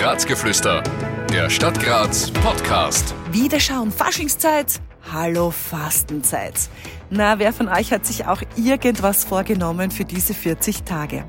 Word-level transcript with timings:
Grazgeflüster, 0.00 0.84
der 1.32 1.50
Stadt 1.50 1.82
Graz 1.82 2.30
Podcast. 2.30 3.12
Wiederschauen, 3.32 3.90
Faschingszeit. 3.90 4.80
Hallo 5.12 5.50
Fastenzeit. 5.50 6.54
Na, 7.10 7.40
wer 7.40 7.52
von 7.52 7.68
euch 7.68 7.92
hat 7.92 8.06
sich 8.06 8.24
auch 8.24 8.40
irgendwas 8.54 9.24
vorgenommen 9.24 9.90
für 9.90 10.04
diese 10.04 10.34
40 10.34 10.84
Tage? 10.84 11.24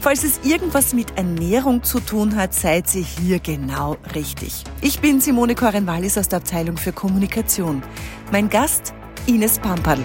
Falls 0.00 0.22
es 0.22 0.40
irgendwas 0.44 0.92
mit 0.92 1.16
Ernährung 1.16 1.82
zu 1.82 1.98
tun 1.98 2.36
hat, 2.36 2.52
seid 2.52 2.94
ihr 2.94 3.04
hier 3.04 3.38
genau 3.38 3.96
richtig. 4.14 4.64
Ich 4.82 5.00
bin 5.00 5.22
Simone 5.22 5.54
Koren-Wallis 5.54 6.18
aus 6.18 6.28
der 6.28 6.40
Abteilung 6.40 6.76
für 6.76 6.92
Kommunikation. 6.92 7.82
Mein 8.30 8.50
Gast 8.50 8.92
Ines 9.26 9.58
Pamperl. 9.58 10.04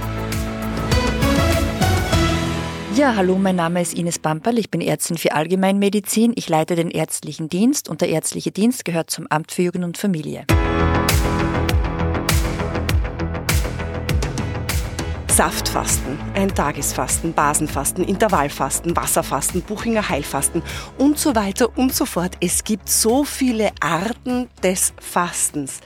Ja, 2.95 3.13
hallo, 3.17 3.37
mein 3.37 3.57
Name 3.57 3.81
ist 3.81 3.93
Ines 3.93 4.19
Pamperl. 4.19 4.57
Ich 4.57 4.71
bin 4.71 4.79
Ärztin 4.79 5.17
für 5.17 5.33
Allgemeinmedizin. 5.33 6.31
Ich 6.37 6.47
leite 6.47 6.77
den 6.77 6.89
ärztlichen 6.89 7.49
Dienst 7.49 7.89
und 7.89 7.99
der 7.99 8.07
ärztliche 8.07 8.51
Dienst 8.51 8.85
gehört 8.85 9.09
zum 9.09 9.27
Amt 9.27 9.51
für 9.51 9.63
Jugend 9.63 9.83
und 9.83 9.97
Familie. 9.97 10.45
Saftfasten, 15.27 16.17
Eintagesfasten, 16.35 17.33
Basenfasten, 17.33 18.05
Intervallfasten, 18.05 18.95
Wasserfasten, 18.95 19.61
Buchinger 19.61 20.07
Heilfasten 20.07 20.63
und 20.97 21.19
so 21.19 21.35
weiter 21.35 21.77
und 21.77 21.93
so 21.93 22.05
fort. 22.05 22.37
Es 22.39 22.63
gibt 22.63 22.87
so 22.87 23.25
viele 23.25 23.71
Arten 23.81 24.47
des 24.63 24.93
Fastens. 25.01 25.81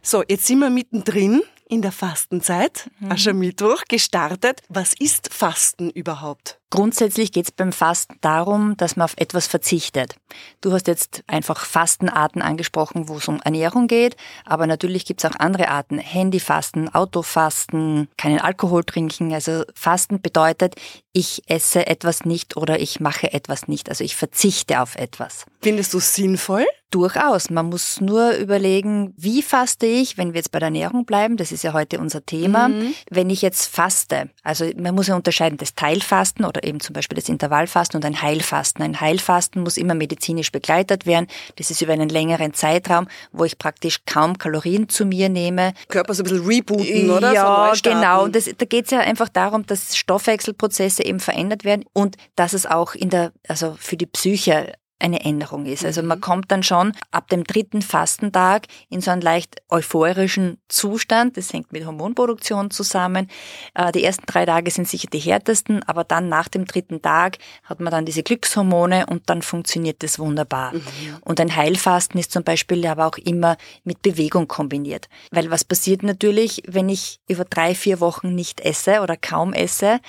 So, 0.00 0.22
jetzt 0.26 0.46
sind 0.46 0.60
wir 0.60 0.70
mittendrin 0.70 1.42
in 1.68 1.82
der 1.82 1.92
Fastenzeit, 1.92 2.90
mhm. 3.00 3.12
Aschermittwoch, 3.12 3.82
gestartet. 3.88 4.62
Was 4.68 4.94
ist 4.98 5.32
Fasten 5.32 5.90
überhaupt? 5.90 6.58
Grundsätzlich 6.70 7.30
geht 7.30 7.44
es 7.44 7.52
beim 7.52 7.72
Fasten 7.72 8.16
darum, 8.20 8.76
dass 8.76 8.96
man 8.96 9.04
auf 9.04 9.14
etwas 9.18 9.46
verzichtet. 9.46 10.16
Du 10.60 10.72
hast 10.72 10.88
jetzt 10.88 11.22
einfach 11.28 11.64
Fastenarten 11.64 12.42
angesprochen, 12.42 13.08
wo 13.08 13.18
es 13.18 13.28
um 13.28 13.40
Ernährung 13.44 13.86
geht, 13.86 14.16
aber 14.44 14.66
natürlich 14.66 15.04
gibt 15.04 15.22
es 15.22 15.30
auch 15.30 15.38
andere 15.38 15.68
Arten. 15.68 15.98
Handyfasten, 15.98 16.92
Autofasten, 16.92 18.08
keinen 18.16 18.40
Alkohol 18.40 18.82
trinken. 18.82 19.32
Also 19.32 19.64
Fasten 19.74 20.20
bedeutet, 20.20 20.74
ich 21.12 21.42
esse 21.46 21.86
etwas 21.86 22.24
nicht 22.24 22.56
oder 22.58 22.78
ich 22.78 23.00
mache 23.00 23.32
etwas 23.32 23.68
nicht. 23.68 23.88
Also 23.88 24.04
ich 24.04 24.16
verzichte 24.16 24.80
auf 24.80 24.96
etwas. 24.96 25.46
Findest 25.62 25.94
du 25.94 25.98
sinnvoll? 25.98 26.66
Durchaus. 26.90 27.50
Man 27.50 27.66
muss 27.66 28.00
nur 28.00 28.32
überlegen, 28.32 29.12
wie 29.16 29.42
faste 29.42 29.86
ich, 29.86 30.18
wenn 30.18 30.34
wir 30.34 30.38
jetzt 30.38 30.52
bei 30.52 30.58
der 30.58 30.66
Ernährung 30.66 31.04
bleiben, 31.04 31.36
das 31.36 31.52
ist 31.52 31.64
ja 31.64 31.72
heute 31.72 31.98
unser 31.98 32.24
Thema. 32.24 32.68
Mhm. 32.68 32.94
Wenn 33.10 33.30
ich 33.30 33.42
jetzt 33.42 33.66
faste, 33.66 34.30
also 34.44 34.70
man 34.76 34.94
muss 34.94 35.08
ja 35.08 35.16
unterscheiden, 35.16 35.58
das 35.58 35.74
Teilfasten 35.74 36.44
oder 36.44 36.55
eben 36.62 36.80
zum 36.80 36.92
Beispiel 36.92 37.16
das 37.16 37.28
Intervallfasten 37.28 37.98
und 37.98 38.04
ein 38.04 38.22
Heilfasten. 38.22 38.82
Ein 38.82 39.00
Heilfasten 39.00 39.62
muss 39.62 39.76
immer 39.76 39.94
medizinisch 39.94 40.52
begleitet 40.52 41.06
werden. 41.06 41.26
Das 41.56 41.70
ist 41.70 41.82
über 41.82 41.92
einen 41.92 42.08
längeren 42.08 42.54
Zeitraum, 42.54 43.08
wo 43.32 43.44
ich 43.44 43.58
praktisch 43.58 44.00
kaum 44.06 44.38
Kalorien 44.38 44.88
zu 44.88 45.06
mir 45.06 45.28
nehme. 45.28 45.72
Körper 45.88 46.14
so 46.14 46.22
ein 46.22 46.24
bisschen 46.24 46.46
rebooten, 46.46 47.10
oder? 47.10 47.32
Ja, 47.32 47.72
so 47.74 47.90
genau. 47.90 48.28
Das, 48.28 48.44
da 48.44 48.64
geht 48.64 48.86
es 48.86 48.90
ja 48.90 49.00
einfach 49.00 49.28
darum, 49.28 49.66
dass 49.66 49.96
Stoffwechselprozesse 49.96 51.04
eben 51.04 51.20
verändert 51.20 51.64
werden 51.64 51.84
und 51.92 52.16
dass 52.36 52.52
es 52.52 52.66
auch 52.66 52.94
in 52.94 53.10
der, 53.10 53.32
also 53.48 53.76
für 53.78 53.96
die 53.96 54.06
Psyche 54.06 54.72
eine 54.98 55.24
Änderung 55.24 55.66
ist. 55.66 55.84
Also 55.84 56.02
man 56.02 56.18
mhm. 56.18 56.22
kommt 56.22 56.50
dann 56.50 56.62
schon 56.62 56.92
ab 57.10 57.28
dem 57.28 57.44
dritten 57.44 57.82
Fastentag 57.82 58.66
in 58.88 59.00
so 59.00 59.10
einen 59.10 59.20
leicht 59.20 59.62
euphorischen 59.68 60.58
Zustand. 60.68 61.36
Das 61.36 61.52
hängt 61.52 61.72
mit 61.72 61.84
Hormonproduktion 61.84 62.70
zusammen. 62.70 63.28
Äh, 63.74 63.92
die 63.92 64.04
ersten 64.04 64.24
drei 64.26 64.46
Tage 64.46 64.70
sind 64.70 64.88
sicher 64.88 65.08
die 65.12 65.18
härtesten, 65.18 65.82
aber 65.82 66.04
dann 66.04 66.28
nach 66.28 66.48
dem 66.48 66.64
dritten 66.64 67.02
Tag 67.02 67.38
hat 67.64 67.80
man 67.80 67.90
dann 67.90 68.06
diese 68.06 68.22
Glückshormone 68.22 69.06
und 69.06 69.28
dann 69.28 69.42
funktioniert 69.42 70.02
das 70.02 70.18
wunderbar. 70.18 70.72
Mhm. 70.72 70.82
Und 71.20 71.40
ein 71.40 71.54
Heilfasten 71.54 72.18
ist 72.18 72.32
zum 72.32 72.42
Beispiel 72.42 72.86
aber 72.86 73.06
auch 73.06 73.18
immer 73.18 73.56
mit 73.84 74.00
Bewegung 74.00 74.48
kombiniert. 74.48 75.08
Weil 75.30 75.50
was 75.50 75.64
passiert 75.64 76.02
natürlich, 76.02 76.62
wenn 76.66 76.88
ich 76.88 77.20
über 77.28 77.44
drei, 77.44 77.74
vier 77.74 78.00
Wochen 78.00 78.34
nicht 78.34 78.60
esse 78.60 79.00
oder 79.02 79.16
kaum 79.16 79.52
esse, 79.52 80.00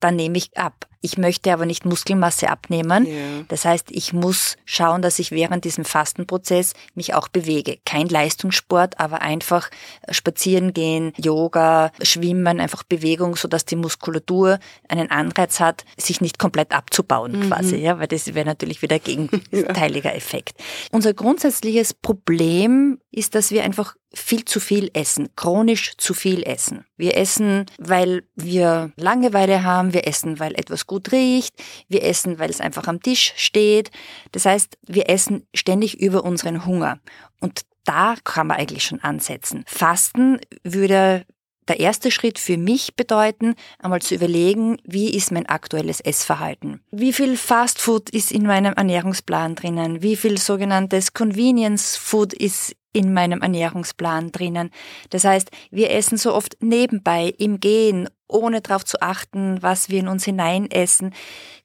dann 0.00 0.16
nehme 0.16 0.38
ich 0.38 0.56
ab. 0.56 0.86
Ich 1.02 1.18
möchte 1.18 1.52
aber 1.52 1.66
nicht 1.66 1.84
Muskelmasse 1.84 2.48
abnehmen. 2.48 3.06
Ja. 3.06 3.44
Das 3.48 3.64
heißt, 3.64 3.90
ich 3.90 4.12
muss 4.12 4.56
schauen, 4.64 5.02
dass 5.02 5.18
ich 5.18 5.32
während 5.32 5.64
diesem 5.64 5.84
Fastenprozess 5.84 6.74
mich 6.94 7.14
auch 7.14 7.28
bewege. 7.28 7.78
Kein 7.84 8.08
Leistungssport, 8.08 9.00
aber 9.00 9.20
einfach 9.20 9.68
spazieren 10.10 10.72
gehen, 10.72 11.12
Yoga, 11.16 11.90
Schwimmen, 12.02 12.60
einfach 12.60 12.84
Bewegung, 12.84 13.36
so 13.36 13.48
dass 13.48 13.64
die 13.64 13.76
Muskulatur 13.76 14.60
einen 14.88 15.10
Anreiz 15.10 15.60
hat, 15.60 15.84
sich 15.96 16.20
nicht 16.20 16.38
komplett 16.38 16.72
abzubauen 16.72 17.32
mhm. 17.32 17.48
quasi, 17.48 17.76
ja, 17.76 17.98
weil 17.98 18.08
das 18.08 18.34
wäre 18.34 18.46
natürlich 18.46 18.80
wieder 18.80 18.98
gegenteiliger 19.00 20.14
Effekt. 20.14 20.54
Unser 20.92 21.14
grundsätzliches 21.14 21.94
Problem 21.94 22.98
ist, 23.10 23.34
dass 23.34 23.50
wir 23.50 23.64
einfach 23.64 23.94
viel 24.14 24.44
zu 24.44 24.60
viel 24.60 24.90
essen, 24.92 25.28
chronisch 25.36 25.96
zu 25.96 26.14
viel 26.14 26.42
essen. 26.42 26.84
Wir 26.96 27.16
essen, 27.16 27.66
weil 27.78 28.24
wir 28.34 28.92
Langeweile 28.96 29.64
haben, 29.64 29.94
wir 29.94 30.06
essen, 30.06 30.38
weil 30.38 30.54
etwas 30.54 30.86
gut 30.92 31.10
riecht, 31.10 31.54
wir 31.88 32.04
essen, 32.04 32.38
weil 32.38 32.50
es 32.50 32.60
einfach 32.60 32.86
am 32.86 33.00
Tisch 33.00 33.32
steht. 33.36 33.90
Das 34.32 34.44
heißt, 34.44 34.76
wir 34.86 35.08
essen 35.08 35.46
ständig 35.54 35.98
über 35.98 36.22
unseren 36.22 36.66
Hunger. 36.66 36.98
Und 37.40 37.62
da 37.84 38.14
kann 38.24 38.48
man 38.48 38.58
eigentlich 38.58 38.84
schon 38.84 39.00
ansetzen. 39.00 39.64
Fasten 39.66 40.38
würde 40.64 41.24
der 41.68 41.80
erste 41.80 42.10
Schritt 42.10 42.38
für 42.38 42.58
mich 42.58 42.94
bedeuten, 42.94 43.54
einmal 43.78 44.02
zu 44.02 44.14
überlegen, 44.14 44.76
wie 44.84 45.14
ist 45.16 45.32
mein 45.32 45.46
aktuelles 45.46 46.00
Essverhalten? 46.00 46.82
Wie 46.90 47.14
viel 47.14 47.38
Fast 47.38 47.80
Food 47.80 48.10
ist 48.10 48.30
in 48.30 48.42
meinem 48.42 48.74
Ernährungsplan 48.74 49.54
drinnen? 49.54 50.02
Wie 50.02 50.16
viel 50.16 50.36
sogenanntes 50.36 51.14
Convenience 51.14 51.96
Food 51.96 52.34
ist 52.34 52.76
in 52.92 53.12
meinem 53.12 53.40
Ernährungsplan 53.40 54.32
drinnen. 54.32 54.70
Das 55.10 55.24
heißt, 55.24 55.50
wir 55.70 55.90
essen 55.90 56.18
so 56.18 56.34
oft 56.34 56.56
nebenbei, 56.60 57.34
im 57.38 57.60
Gehen, 57.60 58.08
ohne 58.28 58.60
darauf 58.60 58.84
zu 58.84 59.00
achten, 59.00 59.62
was 59.62 59.88
wir 59.88 60.00
in 60.00 60.08
uns 60.08 60.24
hineinessen. 60.24 61.14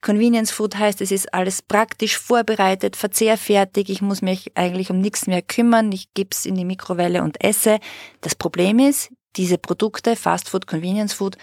Convenience 0.01 0.51
Food 0.51 0.77
heißt, 0.77 1.01
es 1.01 1.11
ist 1.11 1.33
alles 1.33 1.61
praktisch 1.61 2.17
vorbereitet, 2.17 2.95
verzehrfertig. 2.95 3.89
Ich 3.89 4.01
muss 4.01 4.21
mich 4.21 4.55
eigentlich 4.55 4.89
um 4.89 4.99
nichts 4.99 5.27
mehr 5.27 5.41
kümmern. 5.41 5.91
Ich 5.91 6.13
gebe 6.13 6.29
es 6.31 6.45
in 6.45 6.55
die 6.55 6.65
Mikrowelle 6.65 7.23
und 7.23 7.43
esse. 7.43 7.79
Das 8.21 8.35
Problem 8.35 8.79
ist, 8.79 9.11
diese 9.35 9.57
Produkte, 9.57 10.15
Fast 10.15 10.49
Food, 10.49 10.67
Convenience 10.67 11.13
Food, 11.13 11.37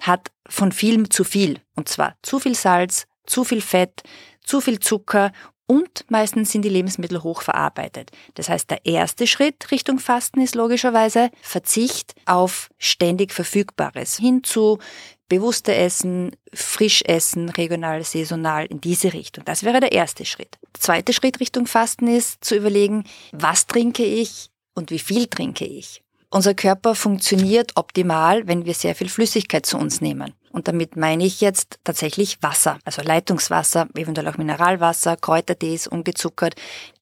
hat 0.00 0.30
von 0.48 0.72
vielem 0.72 1.10
zu 1.10 1.24
viel. 1.24 1.60
Und 1.76 1.88
zwar 1.88 2.16
zu 2.22 2.38
viel 2.38 2.54
Salz, 2.54 3.06
zu 3.26 3.44
viel 3.44 3.60
Fett, 3.60 4.02
zu 4.42 4.60
viel 4.60 4.80
Zucker 4.80 5.32
und 5.70 6.04
meistens 6.08 6.50
sind 6.50 6.62
die 6.62 6.68
Lebensmittel 6.68 7.22
hochverarbeitet. 7.22 8.10
Das 8.34 8.48
heißt, 8.48 8.68
der 8.72 8.86
erste 8.86 9.28
Schritt 9.28 9.70
Richtung 9.70 10.00
Fasten 10.00 10.40
ist 10.40 10.56
logischerweise 10.56 11.30
Verzicht 11.42 12.16
auf 12.26 12.70
ständig 12.76 13.32
Verfügbares 13.32 14.16
hin 14.16 14.42
zu 14.42 14.80
bewusste 15.28 15.72
Essen, 15.72 16.32
frisch 16.52 17.02
essen, 17.02 17.50
regional, 17.50 18.02
saisonal 18.02 18.66
in 18.66 18.80
diese 18.80 19.12
Richtung. 19.12 19.44
Das 19.44 19.62
wäre 19.62 19.78
der 19.78 19.92
erste 19.92 20.24
Schritt. 20.24 20.58
Der 20.74 20.80
zweite 20.80 21.12
Schritt 21.12 21.38
Richtung 21.38 21.68
Fasten 21.68 22.08
ist 22.08 22.44
zu 22.44 22.56
überlegen, 22.56 23.04
was 23.30 23.68
trinke 23.68 24.04
ich 24.04 24.50
und 24.74 24.90
wie 24.90 24.98
viel 24.98 25.28
trinke 25.28 25.66
ich. 25.66 26.02
Unser 26.32 26.54
Körper 26.54 26.94
funktioniert 26.94 27.72
optimal, 27.74 28.46
wenn 28.46 28.64
wir 28.64 28.74
sehr 28.74 28.94
viel 28.94 29.08
Flüssigkeit 29.08 29.66
zu 29.66 29.76
uns 29.76 30.00
nehmen. 30.00 30.32
Und 30.52 30.68
damit 30.68 30.96
meine 30.96 31.24
ich 31.24 31.40
jetzt 31.40 31.80
tatsächlich 31.82 32.40
Wasser, 32.40 32.78
also 32.84 33.02
Leitungswasser, 33.02 33.88
eventuell 33.94 34.28
auch 34.28 34.38
Mineralwasser, 34.38 35.16
Kräutertees, 35.16 35.88
ungezuckert. 35.88 36.54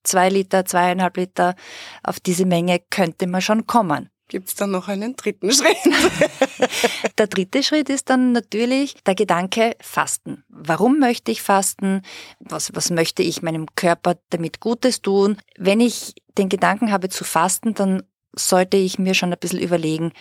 Zwei 0.02 0.30
Liter, 0.30 0.64
zweieinhalb 0.64 1.18
Liter, 1.18 1.56
auf 2.02 2.20
diese 2.20 2.46
Menge 2.46 2.80
könnte 2.88 3.26
man 3.26 3.42
schon 3.42 3.66
kommen. 3.66 4.08
Gibt 4.28 4.48
es 4.48 4.54
dann 4.54 4.70
noch 4.70 4.88
einen 4.88 5.16
dritten 5.16 5.50
Schritt? 5.52 5.76
der 7.18 7.26
dritte 7.26 7.62
Schritt 7.62 7.88
ist 7.90 8.10
dann 8.10 8.32
natürlich 8.32 8.94
der 9.04 9.14
Gedanke 9.14 9.74
Fasten. 9.80 10.44
Warum 10.48 10.98
möchte 10.98 11.32
ich 11.32 11.42
fasten? 11.42 12.02
Was, 12.38 12.74
was 12.74 12.90
möchte 12.90 13.22
ich 13.22 13.42
meinem 13.42 13.66
Körper 13.74 14.16
damit 14.30 14.60
Gutes 14.60 15.00
tun? 15.00 15.38
Wenn 15.56 15.80
ich 15.80 16.14
den 16.36 16.50
Gedanken 16.50 16.92
habe 16.92 17.08
zu 17.08 17.24
fasten, 17.24 17.72
dann 17.72 18.02
sollte 18.34 18.76
ich 18.76 18.98
mir 18.98 19.14
schon 19.14 19.32
ein 19.32 19.38
bisschen 19.38 19.60
überlegen, 19.60 20.12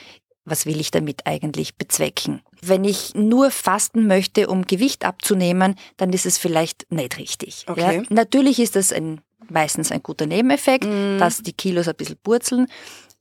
was 0.45 0.65
will 0.65 0.79
ich 0.79 0.91
damit 0.91 1.27
eigentlich 1.27 1.75
bezwecken? 1.75 2.41
Wenn 2.61 2.85
ich 2.85 3.13
nur 3.15 3.51
fasten 3.51 4.07
möchte, 4.07 4.47
um 4.47 4.63
Gewicht 4.63 5.05
abzunehmen, 5.05 5.75
dann 5.97 6.13
ist 6.13 6.25
es 6.25 6.37
vielleicht 6.37 6.89
nicht 6.91 7.17
richtig. 7.17 7.65
Okay. 7.67 7.97
Ja, 7.97 8.03
natürlich 8.09 8.59
ist 8.59 8.75
das 8.75 8.93
ein, 8.93 9.21
meistens 9.49 9.91
ein 9.91 10.01
guter 10.01 10.25
Nebeneffekt, 10.25 10.85
mm. 10.85 11.19
dass 11.19 11.43
die 11.43 11.53
Kilos 11.53 11.87
ein 11.87 11.95
bisschen 11.95 12.17
purzeln. 12.23 12.67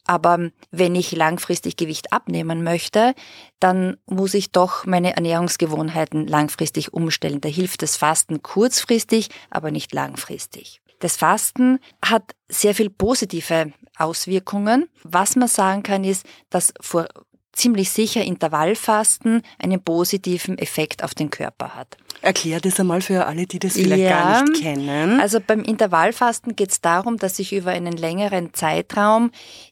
Aber 0.06 0.50
wenn 0.70 0.94
ich 0.94 1.10
langfristig 1.12 1.76
Gewicht 1.76 2.12
abnehmen 2.12 2.62
möchte, 2.62 3.14
dann 3.58 3.96
muss 4.06 4.34
ich 4.34 4.52
doch 4.52 4.86
meine 4.86 5.16
Ernährungsgewohnheiten 5.16 6.28
langfristig 6.28 6.94
umstellen. 6.94 7.40
Da 7.40 7.48
hilft 7.48 7.82
das 7.82 7.96
Fasten 7.96 8.40
kurzfristig, 8.40 9.30
aber 9.50 9.72
nicht 9.72 9.92
langfristig. 9.92 10.80
Das 11.00 11.16
Fasten 11.16 11.78
hat 12.04 12.34
sehr 12.48 12.74
viel 12.74 12.90
positive 12.90 13.72
Auswirkungen. 13.96 14.88
Was 15.02 15.36
man 15.36 15.48
sagen 15.48 15.82
kann, 15.82 16.04
ist, 16.04 16.26
dass 16.50 16.72
vor 16.80 17.08
ziemlich 17.56 17.90
sicher 17.90 18.22
Intervallfasten 18.22 19.42
einen 19.58 19.82
positiven 19.82 20.58
Effekt 20.58 21.02
auf 21.02 21.14
den 21.14 21.30
Körper 21.30 21.74
hat. 21.74 21.96
Erklär 22.20 22.60
das 22.60 22.78
einmal 22.78 23.00
für 23.00 23.26
alle, 23.26 23.46
die 23.46 23.58
das 23.58 23.74
vielleicht 23.74 24.02
ja, 24.02 24.10
gar 24.10 24.44
nicht 24.44 24.62
kennen. 24.62 25.20
Also 25.20 25.40
beim 25.44 25.62
Intervallfasten 25.62 26.54
geht 26.54 26.70
es 26.70 26.80
darum, 26.80 27.16
dass 27.16 27.38
ich 27.38 27.52
über 27.52 27.70
einen 27.70 27.96
längeren 27.96 28.54
Zeitraum 28.54 29.30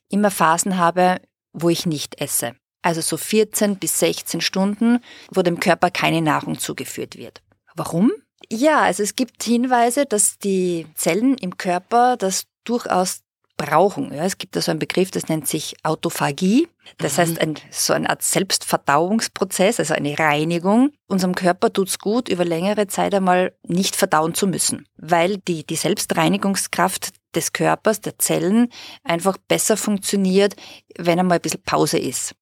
immer 0.08 0.30
Phasen 0.30 0.78
habe, 0.78 1.20
wo 1.52 1.68
ich 1.68 1.86
nicht 1.86 2.20
esse. 2.20 2.54
Also 2.82 3.00
so 3.00 3.16
14 3.16 3.76
bis 3.76 3.98
16 3.98 4.40
Stunden, 4.40 4.98
wo 5.30 5.42
dem 5.42 5.60
Körper 5.60 5.90
keine 5.90 6.20
Nahrung 6.20 6.58
zugeführt 6.58 7.16
wird. 7.16 7.42
Warum? 7.74 8.12
Ja, 8.50 8.82
also 8.82 9.02
es 9.02 9.16
gibt 9.16 9.42
Hinweise, 9.42 10.06
dass 10.06 10.38
die 10.38 10.86
Zellen 10.94 11.36
im 11.38 11.56
Körper 11.56 12.16
das 12.16 12.44
durchaus 12.64 13.20
brauchen. 13.56 14.12
Ja, 14.12 14.24
es 14.24 14.38
gibt 14.38 14.56
da 14.56 14.60
so 14.60 14.70
einen 14.70 14.80
Begriff, 14.80 15.10
das 15.10 15.28
nennt 15.28 15.46
sich 15.46 15.76
Autophagie. 15.84 16.68
Das 16.98 17.16
mhm. 17.16 17.20
heißt, 17.20 17.40
ein, 17.40 17.54
so 17.70 17.92
eine 17.92 18.10
Art 18.10 18.22
Selbstverdauungsprozess, 18.22 19.78
also 19.78 19.94
eine 19.94 20.18
Reinigung. 20.18 20.90
Unserem 21.06 21.34
Körper 21.34 21.72
tut's 21.72 21.98
gut, 21.98 22.28
über 22.28 22.44
längere 22.44 22.88
Zeit 22.88 23.14
einmal 23.14 23.52
nicht 23.62 23.96
verdauen 23.96 24.34
zu 24.34 24.46
müssen, 24.46 24.88
weil 24.96 25.38
die, 25.38 25.64
die 25.64 25.76
Selbstreinigungskraft 25.76 27.12
des 27.34 27.52
Körpers, 27.52 28.00
der 28.00 28.18
Zellen, 28.18 28.68
einfach 29.02 29.36
besser 29.38 29.76
funktioniert, 29.76 30.56
wenn 30.96 31.18
einmal 31.18 31.38
ein 31.38 31.42
bisschen 31.42 31.62
Pause 31.62 31.98
ist. 31.98 32.34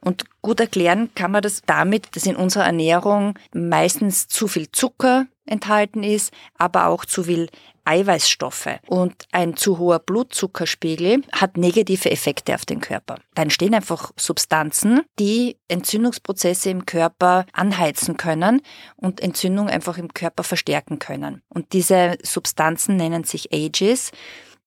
Und 0.00 0.24
gut 0.42 0.58
erklären 0.58 1.10
kann 1.14 1.30
man 1.30 1.42
das 1.42 1.62
damit, 1.64 2.16
dass 2.16 2.26
in 2.26 2.36
unserer 2.36 2.64
Ernährung 2.64 3.38
meistens 3.52 4.26
zu 4.26 4.48
viel 4.48 4.70
Zucker 4.72 5.26
enthalten 5.48 6.02
ist, 6.02 6.32
aber 6.56 6.86
auch 6.86 7.04
zu 7.04 7.24
viel 7.24 7.48
Eiweißstoffe 7.84 8.68
und 8.86 9.24
ein 9.32 9.56
zu 9.56 9.78
hoher 9.78 9.98
Blutzuckerspiegel 9.98 11.22
hat 11.32 11.56
negative 11.56 12.10
Effekte 12.10 12.54
auf 12.54 12.66
den 12.66 12.80
Körper. 12.80 13.16
Da 13.34 13.42
entstehen 13.42 13.74
einfach 13.74 14.12
Substanzen, 14.18 15.00
die 15.18 15.56
Entzündungsprozesse 15.68 16.68
im 16.68 16.84
Körper 16.84 17.46
anheizen 17.54 18.18
können 18.18 18.60
und 18.96 19.20
Entzündung 19.20 19.70
einfach 19.70 19.96
im 19.96 20.12
Körper 20.12 20.44
verstärken 20.44 20.98
können. 20.98 21.40
Und 21.48 21.72
diese 21.72 22.18
Substanzen 22.22 22.96
nennen 22.96 23.24
sich 23.24 23.54
Ages. 23.54 24.10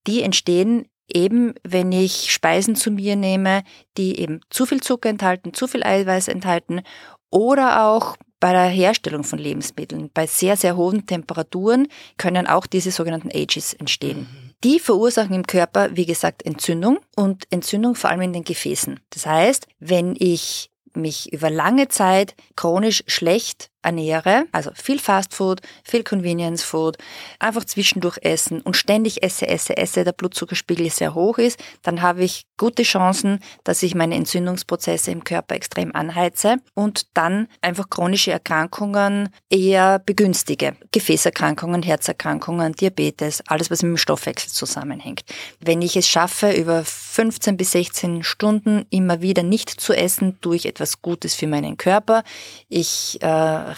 Die 0.07 0.23
entstehen 0.23 0.87
eben, 1.07 1.53
wenn 1.63 1.91
ich 1.91 2.31
Speisen 2.31 2.75
zu 2.75 2.89
mir 2.89 3.15
nehme, 3.15 3.63
die 3.97 4.19
eben 4.19 4.41
zu 4.49 4.65
viel 4.65 4.81
Zucker 4.81 5.09
enthalten, 5.09 5.53
zu 5.53 5.67
viel 5.67 5.83
Eiweiß 5.83 6.27
enthalten 6.27 6.81
oder 7.29 7.85
auch 7.85 8.17
bei 8.41 8.51
der 8.51 8.65
Herstellung 8.65 9.23
von 9.23 9.39
Lebensmitteln, 9.39 10.09
bei 10.13 10.27
sehr, 10.27 10.57
sehr 10.57 10.75
hohen 10.75 11.05
Temperaturen 11.05 11.87
können 12.17 12.47
auch 12.47 12.65
diese 12.65 12.91
sogenannten 12.91 13.29
Ages 13.33 13.73
entstehen. 13.73 14.21
Mhm. 14.21 14.51
Die 14.65 14.79
verursachen 14.79 15.33
im 15.33 15.47
Körper, 15.47 15.95
wie 15.95 16.05
gesagt, 16.05 16.43
Entzündung 16.45 16.99
und 17.15 17.45
Entzündung 17.51 17.95
vor 17.95 18.09
allem 18.09 18.21
in 18.21 18.33
den 18.33 18.43
Gefäßen. 18.43 18.99
Das 19.11 19.25
heißt, 19.25 19.67
wenn 19.79 20.15
ich 20.17 20.69
mich 20.93 21.31
über 21.31 21.49
lange 21.49 21.87
Zeit 21.87 22.35
chronisch 22.55 23.03
schlecht 23.07 23.70
ernähre, 23.81 24.45
also 24.51 24.71
viel 24.73 24.99
Fast 24.99 25.33
Food, 25.33 25.61
viel 25.83 26.03
Convenience 26.03 26.63
Food, 26.63 26.97
einfach 27.39 27.65
zwischendurch 27.65 28.17
essen 28.21 28.61
und 28.61 28.77
ständig 28.77 29.23
esse, 29.23 29.47
esse, 29.47 29.77
esse, 29.77 30.03
der 30.03 30.11
Blutzuckerspiegel 30.11 30.89
sehr 30.89 31.15
hoch 31.15 31.37
ist, 31.37 31.59
dann 31.83 32.01
habe 32.01 32.23
ich 32.23 32.45
gute 32.57 32.83
Chancen, 32.83 33.39
dass 33.63 33.81
ich 33.83 33.95
meine 33.95 34.15
Entzündungsprozesse 34.15 35.11
im 35.11 35.23
Körper 35.23 35.55
extrem 35.55 35.95
anheize 35.95 36.57
und 36.75 37.07
dann 37.15 37.47
einfach 37.61 37.89
chronische 37.89 38.31
Erkrankungen 38.31 39.29
eher 39.49 39.99
begünstige. 39.99 40.75
Gefäßerkrankungen, 40.91 41.81
Herzerkrankungen, 41.81 42.73
Diabetes, 42.73 43.41
alles, 43.47 43.71
was 43.71 43.81
mit 43.81 43.91
dem 43.91 43.97
Stoffwechsel 43.97 44.51
zusammenhängt. 44.51 45.23
Wenn 45.59 45.81
ich 45.81 45.95
es 45.95 46.07
schaffe, 46.07 46.51
über 46.51 46.83
15 46.85 47.57
bis 47.57 47.71
16 47.71 48.23
Stunden 48.23 48.85
immer 48.89 49.21
wieder 49.21 49.43
nicht 49.43 49.69
zu 49.69 49.93
essen, 49.93 50.39
tue 50.41 50.55
ich 50.55 50.65
etwas 50.65 51.01
Gutes 51.01 51.33
für 51.33 51.47
meinen 51.47 51.77
Körper. 51.77 52.23
Ich 52.69 53.19
äh, 53.21 53.27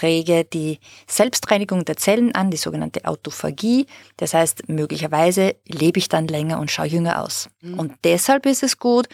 rege 0.01 0.45
die 0.45 0.79
Selbstreinigung 1.07 1.85
der 1.85 1.97
Zellen 1.97 2.33
an, 2.35 2.51
die 2.51 2.57
sogenannte 2.57 3.05
Autophagie. 3.05 3.85
Das 4.17 4.33
heißt, 4.33 4.69
möglicherweise 4.69 5.55
lebe 5.67 5.99
ich 5.99 6.09
dann 6.09 6.27
länger 6.27 6.59
und 6.59 6.71
schaue 6.71 6.87
jünger 6.87 7.21
aus. 7.21 7.49
Mhm. 7.61 7.79
Und 7.79 7.93
deshalb 8.03 8.45
ist 8.45 8.63
es 8.63 8.79
gut, 8.79 9.07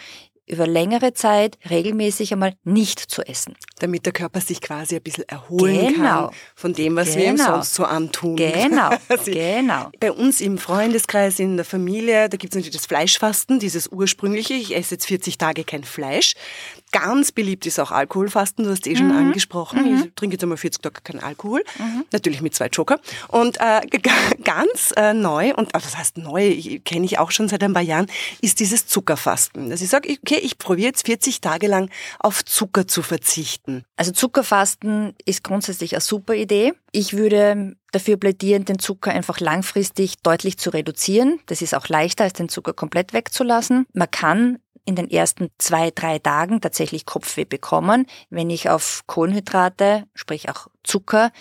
über 0.49 0.65
längere 0.65 1.13
Zeit 1.13 1.57
regelmäßig 1.69 2.33
einmal 2.33 2.53
nicht 2.63 2.99
zu 2.99 3.21
essen. 3.21 3.55
Damit 3.79 4.05
der 4.05 4.13
Körper 4.13 4.41
sich 4.41 4.61
quasi 4.61 4.95
ein 4.95 5.03
bisschen 5.03 5.29
erholen 5.29 5.93
genau. 5.93 6.27
kann 6.27 6.29
von 6.55 6.73
dem, 6.73 6.95
was 6.95 7.09
genau. 7.09 7.19
wir 7.19 7.25
ihm 7.27 7.35
genau. 7.35 7.51
sonst 7.51 7.75
so 7.75 7.85
antun. 7.85 8.35
Genau, 8.35 8.89
genau. 9.25 9.91
Bei 9.99 10.11
uns 10.11 10.41
im 10.41 10.57
Freundeskreis, 10.57 11.39
in 11.39 11.55
der 11.55 11.65
Familie, 11.65 12.29
da 12.29 12.37
gibt 12.37 12.53
es 12.53 12.57
natürlich 12.57 12.75
das 12.75 12.87
Fleischfasten, 12.87 13.59
dieses 13.59 13.87
ursprüngliche. 13.87 14.55
Ich 14.55 14.75
esse 14.75 14.95
jetzt 14.95 15.05
40 15.05 15.37
Tage 15.37 15.63
kein 15.63 15.83
Fleisch. 15.83 16.33
Ganz 16.91 17.31
beliebt 17.31 17.65
ist 17.65 17.80
auch 17.80 17.91
Alkoholfasten, 17.91 18.65
du 18.65 18.71
hast 18.71 18.88
eh 18.88 18.95
schon 18.95 19.09
mhm. 19.09 19.18
angesprochen. 19.18 19.83
Mhm. 19.83 20.03
Ich 20.06 20.13
trinke 20.15 20.36
jetzt 20.36 20.44
einmal 20.44 20.57
40 20.57 20.81
Tage 20.81 21.01
keinen 21.01 21.21
Alkohol, 21.21 21.63
mhm. 21.77 22.06
natürlich 22.12 22.41
mit 22.41 22.56
zwei 22.56 22.68
Joker. 22.68 23.00
Und 23.27 23.57
äh, 23.59 23.81
ganz 24.44 24.94
äh, 24.95 25.13
neu, 25.13 25.53
und 25.53 25.75
also 25.75 25.86
das 25.86 25.97
heißt 25.97 26.18
neu, 26.18 26.80
kenne 26.83 27.06
ich 27.06 27.19
auch 27.19 27.31
schon 27.31 27.47
seit 27.47 27.63
ein 27.63 27.74
paar 27.74 27.83
Jahren, 27.83 28.07
ist 28.41 28.59
dieses 28.59 28.88
Zuckerfasten. 28.88 29.69
Dass 29.69 29.81
ich 29.81 29.89
sage, 29.89 30.09
okay, 30.09 30.39
ich 30.41 30.57
probiere 30.57 30.88
jetzt 30.88 31.06
40 31.06 31.41
Tage 31.41 31.68
lang 31.68 31.89
auf 32.19 32.44
Zucker 32.44 32.88
zu 32.88 33.01
verzichten. 33.01 33.83
Also 33.95 34.12
Zuckerfasten 34.12 35.13
ist 35.25 35.44
grundsätzlich 35.44 35.94
eine 35.94 36.01
super 36.01 36.33
Idee. 36.33 36.74
Ich 36.91 37.15
würde 37.15 37.75
dafür 37.91 38.18
plädieren, 38.18 38.65
den 38.65 38.80
Zucker 38.80 39.12
einfach 39.12 39.39
langfristig 39.39 40.18
deutlich 40.24 40.57
zu 40.57 40.69
reduzieren. 40.71 41.39
Das 41.45 41.62
ist 41.62 41.75
auch 41.75 41.88
leichter, 41.88 42.24
als 42.24 42.33
den 42.33 42.50
Zucker 42.50 42.74
komplett 42.74 43.13
wegzulassen. 43.13 43.86
Man 43.94 44.09
kann 44.09 44.59
in 44.89 44.95
den 44.95 45.09
ersten 45.12 45.50
zwei, 45.59 45.91
drei 45.91 46.18
Tagen 46.18 46.62
tatsächlich 46.62 47.06
Kopfweh 47.06 47.45
bekommen, 47.45 48.07
wenn 48.31 48.50
ich 48.50 48.69
auf 48.69 49.03
Kohlenhydrate, 49.06 50.06
sprich 50.15 50.50
auch 50.50 50.68
Zucker, 50.83 51.31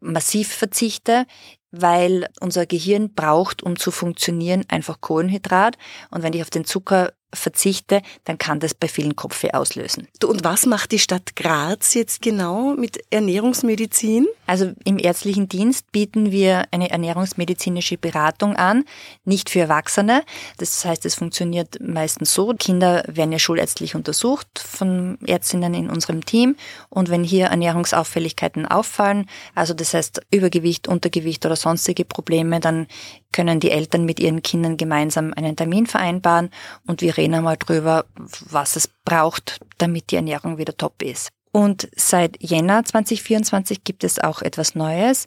massiv 0.00 0.52
verzichte, 0.52 1.24
weil 1.70 2.28
unser 2.40 2.66
Gehirn 2.66 3.14
braucht, 3.14 3.62
um 3.62 3.78
zu 3.78 3.92
funktionieren, 3.92 4.64
einfach 4.68 5.00
Kohlenhydrat. 5.00 5.78
Und 6.10 6.24
wenn 6.24 6.32
ich 6.32 6.42
auf 6.42 6.50
den 6.50 6.64
Zucker 6.64 7.12
verzichte, 7.32 8.00
dann 8.24 8.38
kann 8.38 8.60
das 8.60 8.74
bei 8.74 8.88
vielen 8.88 9.14
Kopfweh 9.14 9.50
auslösen. 9.52 10.08
Und 10.24 10.44
was 10.44 10.66
macht 10.66 10.92
die 10.92 10.98
Stadt 10.98 11.36
Graz 11.36 11.94
jetzt 11.94 12.22
genau 12.22 12.74
mit 12.74 13.00
Ernährungsmedizin? 13.10 14.26
Also 14.46 14.72
im 14.84 14.98
ärztlichen 14.98 15.48
Dienst 15.48 15.92
bieten 15.92 16.32
wir 16.32 16.64
eine 16.70 16.90
ernährungsmedizinische 16.90 17.98
Beratung 17.98 18.56
an, 18.56 18.84
nicht 19.24 19.50
für 19.50 19.60
Erwachsene. 19.60 20.22
Das 20.56 20.84
heißt, 20.84 21.04
es 21.04 21.16
funktioniert 21.16 21.78
meistens 21.80 22.32
so, 22.32 22.54
Kinder 22.58 23.04
werden 23.06 23.32
ja 23.32 23.38
schulärztlich 23.38 23.94
untersucht 23.94 24.48
von 24.58 25.18
Ärztinnen 25.26 25.74
in 25.74 25.90
unserem 25.90 26.24
Team 26.24 26.56
und 26.88 27.10
wenn 27.10 27.24
hier 27.24 27.46
Ernährungsauffälligkeiten 27.46 28.64
auffallen, 28.66 29.26
also 29.54 29.74
das 29.74 29.92
heißt 29.92 30.22
Übergewicht, 30.30 30.88
Untergewicht 30.88 31.44
oder 31.44 31.56
sonstige 31.56 32.06
Probleme, 32.06 32.60
dann 32.60 32.86
können 33.32 33.60
die 33.60 33.70
Eltern 33.70 34.04
mit 34.04 34.20
ihren 34.20 34.42
Kindern 34.42 34.76
gemeinsam 34.76 35.34
einen 35.34 35.54
Termin 35.54 35.86
vereinbaren 35.86 36.50
und 36.86 37.02
wir 37.02 37.17
reden 37.18 37.34
einmal 37.34 37.56
drüber, 37.58 38.06
was 38.48 38.76
es 38.76 38.88
braucht, 39.04 39.58
damit 39.76 40.10
die 40.10 40.16
Ernährung 40.16 40.56
wieder 40.56 40.76
top 40.76 41.02
ist. 41.02 41.28
Und 41.52 41.88
seit 41.96 42.40
Jänner 42.42 42.84
2024 42.84 43.84
gibt 43.84 44.04
es 44.04 44.18
auch 44.18 44.42
etwas 44.42 44.74
Neues. 44.74 45.26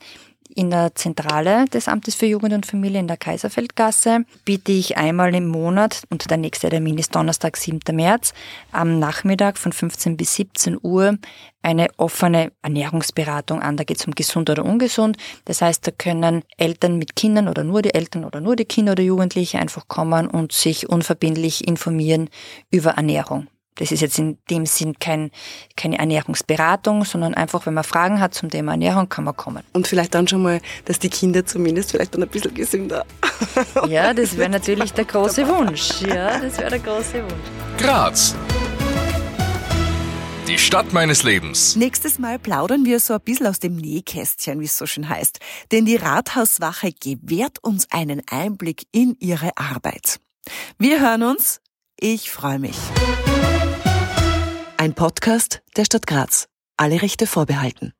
In 0.53 0.69
der 0.69 0.93
Zentrale 0.95 1.65
des 1.65 1.87
Amtes 1.87 2.15
für 2.15 2.25
Jugend 2.25 2.53
und 2.53 2.65
Familie 2.65 2.99
in 2.99 3.07
der 3.07 3.15
Kaiserfeldgasse 3.15 4.25
biete 4.43 4.73
ich 4.73 4.97
einmal 4.97 5.33
im 5.33 5.47
Monat, 5.47 6.03
und 6.09 6.29
der 6.29 6.37
nächste 6.37 6.69
Termin 6.69 6.97
ist 6.97 7.15
Donnerstag, 7.15 7.55
7. 7.55 7.95
März, 7.95 8.33
am 8.73 8.99
Nachmittag 8.99 9.57
von 9.57 9.71
15 9.71 10.17
bis 10.17 10.35
17 10.35 10.77
Uhr 10.81 11.17
eine 11.61 11.87
offene 11.95 12.51
Ernährungsberatung 12.63 13.61
an. 13.61 13.77
Da 13.77 13.85
geht 13.85 13.99
es 13.99 14.07
um 14.07 14.13
gesund 14.13 14.49
oder 14.49 14.65
ungesund. 14.65 15.15
Das 15.45 15.61
heißt, 15.61 15.87
da 15.87 15.91
können 15.91 16.43
Eltern 16.57 16.97
mit 16.97 17.15
Kindern 17.15 17.47
oder 17.47 17.63
nur 17.63 17.81
die 17.81 17.93
Eltern 17.93 18.25
oder 18.25 18.41
nur 18.41 18.57
die 18.57 18.65
Kinder 18.65 18.91
oder 18.91 19.03
Jugendliche 19.03 19.57
einfach 19.57 19.87
kommen 19.87 20.27
und 20.27 20.51
sich 20.51 20.89
unverbindlich 20.89 21.65
informieren 21.65 22.29
über 22.71 22.91
Ernährung. 22.91 23.47
Das 23.75 23.91
ist 23.91 24.01
jetzt 24.01 24.19
in 24.19 24.37
dem 24.49 24.65
Sinn 24.65 24.95
kein, 24.99 25.31
keine 25.75 25.97
Ernährungsberatung, 25.97 27.05
sondern 27.05 27.33
einfach, 27.33 27.65
wenn 27.65 27.73
man 27.73 27.83
Fragen 27.83 28.19
hat 28.19 28.33
zum 28.33 28.49
Thema 28.49 28.73
Ernährung, 28.73 29.09
kann 29.09 29.23
man 29.23 29.35
kommen. 29.35 29.63
Und 29.73 29.87
vielleicht 29.87 30.13
dann 30.13 30.27
schon 30.27 30.43
mal, 30.43 30.59
dass 30.85 30.99
die 30.99 31.09
Kinder 31.09 31.45
zumindest 31.45 31.91
vielleicht 31.91 32.13
dann 32.13 32.23
ein 32.23 32.29
bisschen 32.29 32.53
gesünder. 32.53 33.05
Ja, 33.87 34.13
das 34.13 34.37
wäre 34.37 34.49
natürlich 34.49 34.93
der 34.93 35.05
große 35.05 35.47
Wunsch. 35.47 36.01
Ja, 36.01 36.39
das 36.39 36.57
wäre 36.59 36.69
der 36.69 36.79
große 36.79 37.23
Wunsch. 37.23 37.77
Graz. 37.77 38.35
Die 40.47 40.57
Stadt 40.57 40.91
meines 40.93 41.23
Lebens. 41.23 41.75
Nächstes 41.75 42.19
Mal 42.19 42.37
plaudern 42.37 42.85
wir 42.85 42.99
so 42.99 43.13
ein 43.13 43.21
bisschen 43.21 43.47
aus 43.47 43.59
dem 43.59 43.75
Nähkästchen, 43.75 44.59
wie 44.59 44.65
es 44.65 44.77
so 44.77 44.85
schön 44.85 45.07
heißt. 45.07 45.39
Denn 45.71 45.85
die 45.85 45.95
Rathauswache 45.95 46.91
gewährt 46.91 47.63
uns 47.63 47.87
einen 47.91 48.21
Einblick 48.29 48.85
in 48.91 49.15
ihre 49.19 49.57
Arbeit. 49.57 50.19
Wir 50.77 50.99
hören 50.99 51.23
uns. 51.23 51.61
Ich 51.97 52.31
freue 52.31 52.59
mich. 52.59 52.77
Ein 54.81 54.95
Podcast 54.95 55.61
der 55.77 55.85
Stadt 55.85 56.07
Graz. 56.07 56.47
Alle 56.75 57.03
Rechte 57.03 57.27
vorbehalten. 57.27 57.93